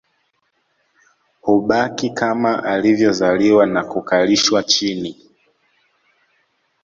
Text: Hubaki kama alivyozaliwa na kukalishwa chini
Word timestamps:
Hubaki 1.41 2.09
kama 2.09 2.63
alivyozaliwa 2.63 3.65
na 3.65 3.83
kukalishwa 3.83 4.63
chini 4.63 5.17